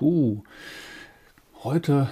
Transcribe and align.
Puh. 0.00 0.42
Heute, 1.62 2.08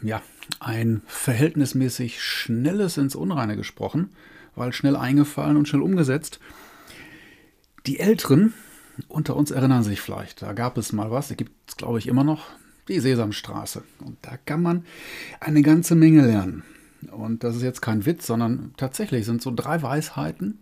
ja, 0.00 0.22
ein 0.58 1.02
verhältnismäßig 1.04 2.22
schnelles 2.22 2.96
ins 2.96 3.14
Unreine 3.14 3.56
gesprochen, 3.56 4.08
weil 4.54 4.72
schnell 4.72 4.96
eingefallen 4.96 5.58
und 5.58 5.68
schnell 5.68 5.82
umgesetzt. 5.82 6.40
Die 7.84 8.00
Älteren 8.00 8.54
unter 9.08 9.36
uns 9.36 9.50
erinnern 9.50 9.82
sich 9.82 10.00
vielleicht, 10.00 10.40
da 10.40 10.54
gab 10.54 10.78
es 10.78 10.94
mal 10.94 11.10
was, 11.10 11.28
da 11.28 11.34
gibt 11.34 11.52
es 11.68 11.76
glaube 11.76 11.98
ich 11.98 12.06
immer 12.06 12.24
noch, 12.24 12.46
die 12.88 13.00
Sesamstraße. 13.00 13.82
Und 14.02 14.16
da 14.22 14.38
kann 14.38 14.62
man 14.62 14.86
eine 15.38 15.60
ganze 15.60 15.94
Menge 15.94 16.24
lernen. 16.24 16.62
Und 17.10 17.44
das 17.44 17.54
ist 17.54 17.62
jetzt 17.62 17.82
kein 17.82 18.06
Witz, 18.06 18.26
sondern 18.26 18.72
tatsächlich 18.78 19.26
sind 19.26 19.42
so 19.42 19.52
drei 19.54 19.82
Weisheiten, 19.82 20.60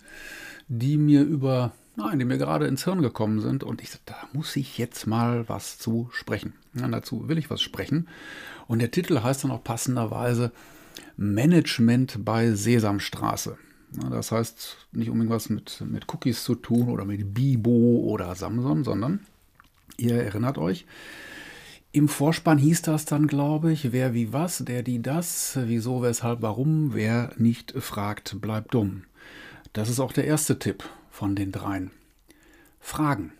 die 0.66 0.96
mir 0.96 1.22
über, 1.22 1.70
nein, 1.96 2.18
die 2.18 2.24
mir 2.24 2.38
gerade 2.38 2.66
ins 2.66 2.84
Hirn 2.84 3.02
gekommen 3.02 3.40
sind. 3.40 3.64
Und 3.64 3.82
ich 3.82 3.90
da 4.06 4.16
muss 4.32 4.56
ich 4.56 4.78
jetzt 4.78 5.06
mal 5.06 5.48
was 5.48 5.78
zu 5.78 6.08
sprechen. 6.12 6.54
Ja, 6.74 6.88
dazu 6.88 7.28
will 7.28 7.38
ich 7.38 7.50
was 7.50 7.62
sprechen. 7.62 8.08
Und 8.66 8.80
der 8.80 8.90
Titel 8.90 9.22
heißt 9.22 9.44
dann 9.44 9.50
auch 9.50 9.62
passenderweise 9.62 10.52
Management 11.16 12.24
bei 12.24 12.52
Sesamstraße. 12.52 13.58
Das 14.10 14.32
heißt 14.32 14.88
nicht 14.92 15.08
unbedingt 15.08 15.34
was 15.34 15.48
mit, 15.50 15.82
mit 15.86 16.12
Cookies 16.12 16.42
zu 16.42 16.56
tun 16.56 16.88
oder 16.88 17.04
mit 17.04 17.32
Bibo 17.32 18.00
oder 18.04 18.34
Samsung, 18.34 18.82
sondern 18.82 19.20
ihr 19.96 20.16
erinnert 20.16 20.58
euch, 20.58 20.86
im 21.92 22.08
Vorspann 22.08 22.58
hieß 22.58 22.82
das 22.82 23.04
dann, 23.04 23.28
glaube 23.28 23.70
ich, 23.70 23.92
wer 23.92 24.14
wie 24.14 24.32
was, 24.32 24.58
der 24.58 24.82
die 24.82 25.00
das, 25.00 25.56
wieso, 25.62 26.02
weshalb, 26.02 26.42
warum, 26.42 26.92
wer 26.92 27.30
nicht 27.36 27.72
fragt, 27.78 28.40
bleibt 28.40 28.74
dumm. 28.74 29.04
Das 29.72 29.88
ist 29.88 30.00
auch 30.00 30.12
der 30.12 30.24
erste 30.24 30.58
Tipp 30.58 30.82
von 31.14 31.36
den 31.36 31.52
dreien. 31.52 31.92
Fragen. 32.80 33.32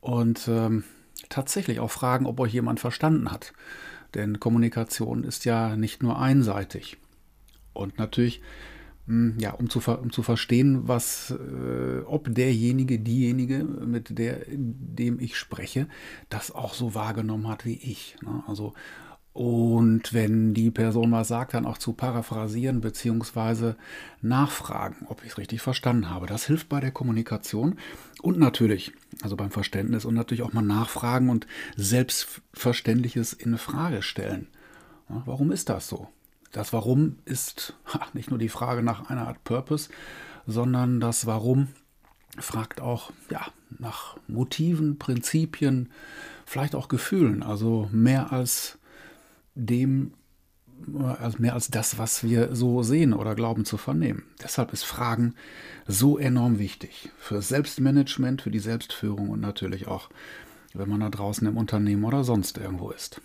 Und 0.00 0.46
ähm, 0.48 0.84
tatsächlich 1.30 1.80
auch 1.80 1.90
fragen, 1.90 2.26
ob 2.26 2.38
euch 2.40 2.52
jemand 2.52 2.78
verstanden 2.78 3.32
hat. 3.32 3.54
Denn 4.12 4.38
Kommunikation 4.38 5.24
ist 5.24 5.46
ja 5.46 5.76
nicht 5.76 6.02
nur 6.02 6.20
einseitig. 6.20 6.98
Und 7.72 7.98
natürlich 7.98 8.42
hm, 9.06 9.38
ja, 9.38 9.52
um 9.52 9.70
zu, 9.70 9.80
um 9.90 10.12
zu 10.12 10.22
verstehen, 10.22 10.86
was, 10.86 11.30
äh, 11.30 12.00
ob 12.04 12.34
derjenige, 12.34 12.98
diejenige, 12.98 13.64
mit 13.64 14.18
der, 14.18 14.40
dem 14.46 15.18
ich 15.20 15.36
spreche, 15.36 15.88
das 16.28 16.50
auch 16.52 16.74
so 16.74 16.94
wahrgenommen 16.94 17.48
hat 17.48 17.64
wie 17.64 17.76
ich. 17.76 18.16
Ne? 18.22 18.42
Also, 18.46 18.74
und 19.34 20.14
wenn 20.14 20.54
die 20.54 20.70
Person 20.70 21.10
was 21.10 21.26
sagt, 21.26 21.54
dann 21.54 21.66
auch 21.66 21.76
zu 21.76 21.92
paraphrasieren 21.92 22.80
bzw. 22.80 23.74
nachfragen, 24.22 25.06
ob 25.08 25.24
ich 25.24 25.32
es 25.32 25.38
richtig 25.38 25.60
verstanden 25.60 26.08
habe. 26.08 26.28
Das 26.28 26.46
hilft 26.46 26.68
bei 26.68 26.78
der 26.78 26.92
Kommunikation 26.92 27.76
und 28.22 28.38
natürlich, 28.38 28.92
also 29.22 29.34
beim 29.34 29.50
Verständnis 29.50 30.04
und 30.04 30.14
natürlich 30.14 30.44
auch 30.44 30.52
mal 30.52 30.62
nachfragen 30.62 31.30
und 31.30 31.48
Selbstverständliches 31.74 33.32
in 33.32 33.58
Frage 33.58 34.02
stellen. 34.02 34.46
Warum 35.08 35.50
ist 35.50 35.68
das 35.68 35.88
so? 35.88 36.08
Das 36.52 36.72
Warum 36.72 37.16
ist 37.24 37.74
nicht 38.12 38.30
nur 38.30 38.38
die 38.38 38.48
Frage 38.48 38.84
nach 38.84 39.10
einer 39.10 39.26
Art 39.26 39.42
Purpose, 39.42 39.90
sondern 40.46 41.00
das 41.00 41.26
Warum 41.26 41.66
fragt 42.38 42.80
auch 42.80 43.10
ja, 43.30 43.48
nach 43.80 44.16
Motiven, 44.28 44.96
Prinzipien, 44.96 45.90
vielleicht 46.46 46.76
auch 46.76 46.86
Gefühlen, 46.86 47.42
also 47.42 47.88
mehr 47.90 48.32
als 48.32 48.78
dem, 49.54 50.14
also 51.18 51.38
mehr 51.38 51.54
als 51.54 51.68
das, 51.68 51.98
was 51.98 52.24
wir 52.24 52.54
so 52.54 52.82
sehen 52.82 53.12
oder 53.12 53.34
glauben 53.34 53.64
zu 53.64 53.76
vernehmen. 53.76 54.24
Deshalb 54.42 54.72
ist 54.72 54.84
Fragen 54.84 55.34
so 55.86 56.18
enorm 56.18 56.58
wichtig 56.58 57.10
für 57.18 57.40
Selbstmanagement, 57.40 58.42
für 58.42 58.50
die 58.50 58.58
Selbstführung 58.58 59.30
und 59.30 59.40
natürlich 59.40 59.86
auch, 59.86 60.10
wenn 60.72 60.88
man 60.88 61.00
da 61.00 61.10
draußen 61.10 61.46
im 61.46 61.56
Unternehmen 61.56 62.04
oder 62.04 62.24
sonst 62.24 62.58
irgendwo 62.58 62.90
ist. 62.90 63.20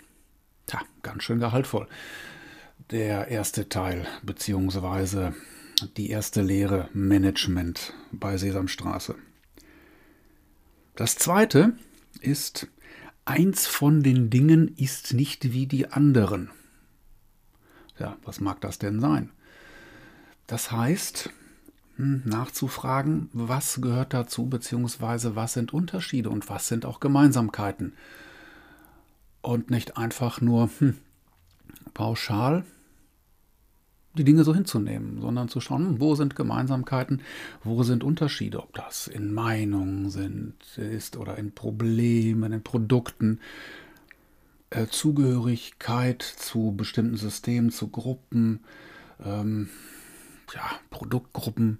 Tja, 0.68 0.82
ganz 1.02 1.24
schön 1.24 1.40
gehaltvoll 1.40 1.88
der 2.92 3.28
erste 3.28 3.70
Teil, 3.70 4.08
beziehungsweise 4.24 5.34
die 5.98 6.10
erste 6.10 6.42
Lehre 6.42 6.90
Management 6.94 7.94
bei 8.12 8.38
Sesamstraße. 8.38 9.16
Das 10.96 11.16
zweite 11.16 11.74
ist, 12.20 12.68
eins 13.30 13.68
von 13.68 14.02
den 14.02 14.32
Dingen 14.32 14.76
ist 14.76 15.14
nicht 15.14 15.54
wie 15.54 15.68
die 15.68 15.92
anderen. 15.92 16.50
Ja, 18.00 18.18
was 18.24 18.40
mag 18.40 18.60
das 18.62 18.80
denn 18.80 19.00
sein? 19.00 19.30
Das 20.48 20.72
heißt, 20.72 21.30
hm, 21.98 22.24
nachzufragen, 22.26 23.30
was 23.32 23.82
gehört 23.82 24.16
dazu, 24.16 24.48
beziehungsweise 24.48 25.36
was 25.36 25.54
sind 25.54 25.74
Unterschiede 25.74 26.32
und 26.32 26.50
was 26.50 26.68
sind 26.68 26.88
auch 26.88 27.00
Gemeinsamkeiten. 27.00 27.94
Und 29.42 29.70
nicht 29.70 29.96
einfach 29.96 30.42
nur 30.42 30.72
hm, 30.80 30.98
pauschal 31.94 32.66
die 34.14 34.24
Dinge 34.24 34.44
so 34.44 34.54
hinzunehmen, 34.54 35.22
sondern 35.22 35.50
zu 35.50 35.62
schauen, 35.62 35.86
hm, 35.86 36.00
wo 36.00 36.16
sind 36.16 36.36
Gemeinsamkeiten, 36.36 37.22
wo 37.64 37.84
sind 37.84 38.04
Unterschiede, 38.04 38.62
ob 38.62 38.74
das 38.74 39.08
in 39.08 39.34
Meinungen 39.34 40.10
sind, 40.10 40.56
ist 40.78 41.18
oder 41.18 41.38
in 41.38 41.52
Problemen, 41.54 42.52
in 42.52 42.64
Produkten, 42.64 43.40
äh, 44.72 44.88
Zugehörigkeit 44.88 46.22
zu 46.22 46.74
bestimmten 46.76 47.18
Systemen, 47.18 47.72
zu 47.72 47.90
Gruppen, 47.90 48.62
ähm, 49.24 49.70
ja, 50.54 50.64
Produktgruppen. 50.90 51.80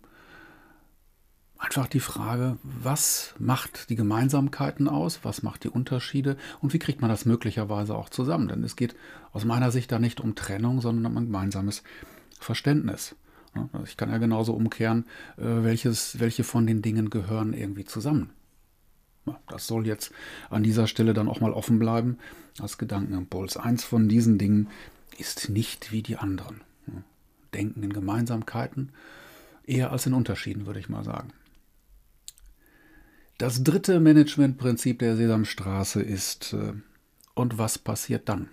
Einfach 1.58 1.88
die 1.88 2.00
Frage, 2.00 2.58
was 2.64 3.36
macht 3.38 3.90
die 3.90 3.96
Gemeinsamkeiten 3.96 4.88
aus, 4.88 5.20
was 5.24 5.44
macht 5.44 5.66
die 5.66 5.70
Unterschiede 5.70 6.38
und 6.62 6.74
wie 6.74 6.80
kriegt 6.80 7.02
man 7.02 7.10
das 7.10 7.26
möglicherweise 7.26 7.96
auch 7.96 8.10
zusammen? 8.10 8.48
Denn 8.48 8.64
es 8.64 8.78
geht 8.78 8.96
aus 9.34 9.44
meiner 9.44 9.70
Sicht 9.70 9.92
da 9.92 10.00
nicht 10.00 10.22
um 10.22 10.36
Trennung, 10.36 10.80
sondern 10.80 11.12
um 11.12 11.18
ein 11.18 11.26
gemeinsames 11.26 11.84
Verständnis. 12.40 13.16
Also 13.54 13.84
ich 13.86 13.98
kann 13.98 14.10
ja 14.10 14.18
genauso 14.18 14.54
umkehren, 14.54 15.06
äh, 15.38 15.44
welches, 15.44 16.20
welche 16.20 16.44
von 16.44 16.66
den 16.66 16.82
Dingen 16.82 17.10
gehören 17.10 17.54
irgendwie 17.54 17.86
zusammen. 17.86 18.32
Das 19.48 19.68
soll 19.68 19.86
jetzt 19.86 20.12
an 20.50 20.64
dieser 20.64 20.88
Stelle 20.88 21.14
dann 21.14 21.28
auch 21.28 21.40
mal 21.40 21.54
offen 21.54 21.78
bleiben 21.78 22.18
als 22.60 22.78
Gedankenimpuls. 22.78 23.58
Eins 23.58 23.84
von 23.84 24.10
diesen 24.10 24.38
Dingen 24.38 24.70
ist 25.18 25.50
nicht 25.50 25.92
wie 25.92 26.02
die 26.02 26.18
anderen. 26.18 26.62
Denken 27.54 27.84
in 27.84 27.94
Gemeinsamkeiten 27.94 28.92
eher 29.66 29.92
als 29.92 30.06
in 30.06 30.14
Unterschieden, 30.14 30.66
würde 30.66 30.80
ich 30.80 30.90
mal 30.90 31.04
sagen. 31.04 31.34
Das 33.38 33.64
dritte 33.64 34.00
Managementprinzip 34.00 35.00
der 35.00 35.16
Sesamstraße 35.16 36.02
ist, 36.02 36.54
äh, 36.54 36.74
und 37.36 37.58
was 37.58 37.78
passiert 37.78 38.28
dann? 38.28 38.50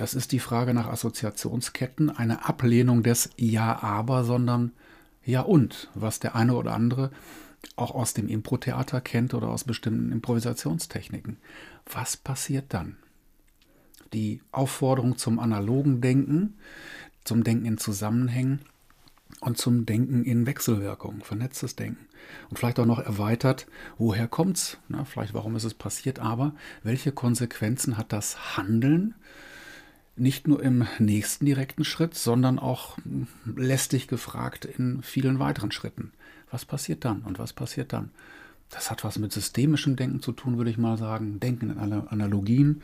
Das 0.00 0.14
ist 0.14 0.32
die 0.32 0.38
Frage 0.38 0.72
nach 0.72 0.86
Assoziationsketten, 0.86 2.08
eine 2.08 2.48
Ablehnung 2.48 3.02
des 3.02 3.28
Ja, 3.36 3.82
aber, 3.82 4.24
sondern 4.24 4.72
Ja 5.26 5.42
und, 5.42 5.90
was 5.94 6.20
der 6.20 6.34
eine 6.34 6.54
oder 6.54 6.72
andere 6.72 7.10
auch 7.76 7.94
aus 7.94 8.14
dem 8.14 8.26
Impro-Theater 8.26 9.02
kennt 9.02 9.34
oder 9.34 9.50
aus 9.50 9.64
bestimmten 9.64 10.10
Improvisationstechniken. 10.10 11.36
Was 11.84 12.16
passiert 12.16 12.72
dann? 12.72 12.96
Die 14.14 14.40
Aufforderung 14.52 15.18
zum 15.18 15.38
analogen 15.38 16.00
Denken, 16.00 16.54
zum 17.24 17.44
Denken 17.44 17.66
in 17.66 17.76
Zusammenhängen 17.76 18.60
und 19.42 19.58
zum 19.58 19.84
Denken 19.84 20.24
in 20.24 20.46
Wechselwirkung, 20.46 21.20
vernetztes 21.22 21.76
Denken. 21.76 22.06
Und 22.48 22.58
vielleicht 22.58 22.80
auch 22.80 22.86
noch 22.86 23.00
erweitert, 23.00 23.66
woher 23.98 24.28
kommt's? 24.28 24.78
Na, 24.88 25.04
vielleicht 25.04 25.34
warum 25.34 25.56
ist 25.56 25.64
es 25.64 25.74
passiert, 25.74 26.20
aber 26.20 26.54
welche 26.82 27.12
Konsequenzen 27.12 27.98
hat 27.98 28.14
das 28.14 28.56
Handeln 28.56 29.14
nicht 30.20 30.46
nur 30.46 30.62
im 30.62 30.86
nächsten 30.98 31.46
direkten 31.46 31.84
Schritt, 31.84 32.14
sondern 32.14 32.58
auch 32.58 32.98
lästig 33.44 34.06
gefragt 34.06 34.64
in 34.64 35.02
vielen 35.02 35.38
weiteren 35.38 35.72
Schritten. 35.72 36.12
Was 36.50 36.64
passiert 36.64 37.04
dann 37.04 37.22
und 37.22 37.38
was 37.38 37.52
passiert 37.52 37.92
dann? 37.92 38.10
Das 38.68 38.90
hat 38.90 39.02
was 39.02 39.18
mit 39.18 39.32
systemischem 39.32 39.96
Denken 39.96 40.20
zu 40.20 40.32
tun, 40.32 40.58
würde 40.58 40.70
ich 40.70 40.78
mal 40.78 40.96
sagen. 40.96 41.40
Denken 41.40 41.70
in 41.70 41.78
Analogien, 41.78 42.82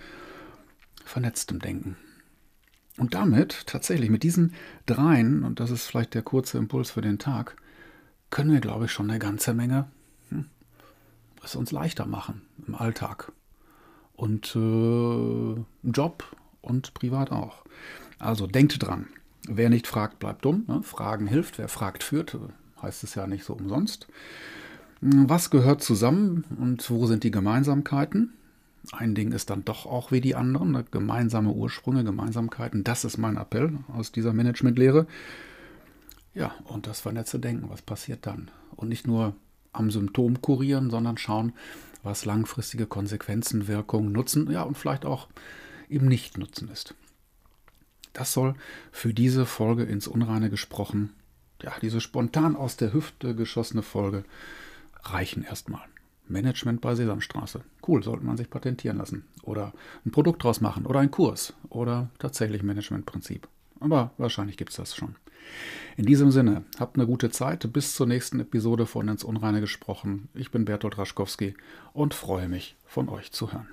vernetztem 1.05 1.61
Denken. 1.61 1.97
Und 2.97 3.15
damit, 3.15 3.67
tatsächlich, 3.67 4.11
mit 4.11 4.23
diesen 4.23 4.55
dreien, 4.87 5.45
und 5.45 5.61
das 5.61 5.71
ist 5.71 5.87
vielleicht 5.87 6.15
der 6.15 6.23
kurze 6.23 6.59
Impuls 6.59 6.91
für 6.91 7.03
den 7.03 7.19
Tag, 7.19 7.57
können 8.31 8.51
wir, 8.51 8.61
glaube 8.61 8.87
ich, 8.87 8.93
schon 8.93 9.11
eine 9.11 9.19
ganze 9.19 9.53
Menge 9.55 9.89
hm, 10.31 10.47
es 11.45 11.55
uns 11.55 11.71
leichter 11.71 12.07
machen 12.07 12.43
im 12.67 12.75
Alltag. 12.75 13.33
Und 14.15 14.57
äh, 14.57 15.89
Job 15.89 16.36
und 16.67 16.95
privat 16.95 17.31
auch. 17.33 17.65
Also 18.19 18.47
denkt 18.47 18.83
dran. 18.83 19.07
Wer 19.49 19.71
nicht 19.71 19.87
fragt, 19.87 20.19
bleibt 20.19 20.45
dumm. 20.45 20.65
Ne? 20.67 20.83
Fragen 20.83 21.27
hilft. 21.27 21.59
Wer 21.59 21.69
fragt, 21.69 22.03
führt. 22.03 22.37
Heißt 22.83 23.05
es 23.05 23.15
ja 23.15 23.27
nicht 23.27 23.45
so 23.45 23.55
umsonst. 23.55 24.09
Was 25.01 25.51
gehört 25.51 25.83
zusammen 25.83 26.45
und 26.59 26.91
wo 26.91 27.07
sind 27.07 27.23
die 27.23 27.31
Gemeinsamkeiten? 27.31 28.33
Ein 28.93 29.15
Ding 29.15 29.33
ist 29.33 29.51
dann 29.51 29.65
doch 29.65 29.87
auch 29.87 30.11
wie 30.11 30.21
die 30.21 30.35
anderen. 30.35 30.73
Ne? 30.73 30.85
Gemeinsame 30.91 31.53
Ursprünge, 31.53 32.05
Gemeinsamkeiten. 32.05 32.85
Das 32.85 33.05
ist 33.05 33.19
mein 33.19 33.37
Appell 33.37 33.79
aus 33.93 34.13
dieser 34.13 34.33
Managementlehre. 34.33 35.07
Ja, 36.35 36.55
und 36.65 36.87
das 36.87 37.01
vernetzte 37.01 37.39
Denken. 37.39 37.71
Was 37.71 37.83
passiert 37.83 38.27
dann? 38.27 38.51
Und 38.75 38.89
nicht 38.89 39.07
nur 39.07 39.35
am 39.73 39.91
Symptom 39.91 40.41
kurieren, 40.41 40.91
sondern 40.91 41.19
schauen, 41.19 41.53
was 42.03 42.25
langfristige 42.25 42.87
Konsequenzen, 42.87 43.69
Wirkung, 43.69 44.13
Nutzen, 44.13 44.51
ja 44.51 44.63
und 44.63 44.79
vielleicht 44.79 45.05
auch 45.05 45.29
eben 45.89 46.09
Nicht-Nutzen 46.09 46.69
ist. 46.69 46.95
Das 48.13 48.33
soll 48.33 48.55
für 48.93 49.13
diese 49.13 49.47
Folge 49.47 49.83
ins 49.83 50.09
Unreine 50.09 50.51
gesprochen, 50.51 51.13
ja, 51.63 51.73
diese 51.81 52.01
spontan 52.01 52.57
aus 52.57 52.77
der 52.77 52.93
Hüfte 52.93 53.35
geschossene 53.35 53.83
Folge 53.83 54.25
reichen 55.03 55.43
erstmal. 55.43 55.85
Management 56.29 56.81
bei 56.81 56.95
Sesamstraße. 56.95 57.63
Cool, 57.87 58.03
sollte 58.03 58.25
man 58.25 58.37
sich 58.37 58.51
patentieren 58.51 58.99
lassen. 58.99 59.25
Oder 59.43 59.73
ein 60.05 60.11
Produkt 60.11 60.43
draus 60.43 60.61
machen. 60.61 60.85
Oder 60.87 61.01
ein 61.01 61.11
Kurs. 61.11 61.55
Oder 61.69 62.11
tatsächlich 62.19 62.63
Managementprinzip. 62.63 63.49
Aber 63.79 64.11
wahrscheinlich 64.19 64.57
gibt 64.57 64.71
es 64.71 64.77
das 64.77 64.97
schon. 64.97 65.15
In 65.97 66.05
diesem 66.05 66.33
Sinne, 66.33 66.65
habt 66.81 66.97
eine 66.97 67.07
gute 67.07 67.31
Zeit. 67.31 67.73
Bis 67.73 67.95
zur 67.95 68.09
nächsten 68.09 68.41
Episode 68.41 68.87
von 68.87 69.07
Ins 69.07 69.23
Unreine 69.23 69.61
gesprochen. 69.61 70.29
Ich 70.35 70.51
bin 70.51 70.65
Bertolt 70.65 70.99
Raschkowski 70.99 71.55
und 71.93 72.13
freue 72.13 72.49
mich, 72.49 72.77
von 72.85 73.09
euch 73.09 73.31
zu 73.31 73.53
hören. 73.53 73.69